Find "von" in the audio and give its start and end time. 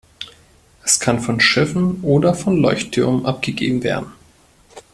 1.19-1.39, 2.33-2.57